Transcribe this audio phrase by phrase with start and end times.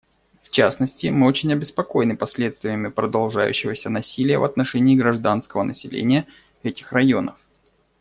[0.41, 6.25] В частности, мы очень обеспокоены последствиями продолжающегося насилия в отношении гражданского населения
[6.63, 7.35] этих районов.